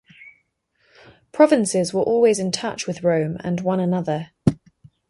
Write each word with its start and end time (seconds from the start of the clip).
Provinces 1.31 1.93
were 1.93 2.01
always 2.01 2.39
in 2.39 2.51
touch 2.51 2.87
with 2.87 3.03
Rome 3.03 3.37
and 3.41 3.61
one 3.61 3.79
another. 3.79 4.31